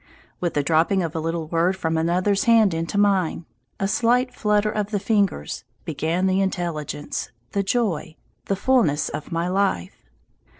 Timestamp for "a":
1.15-1.19, 3.79-3.87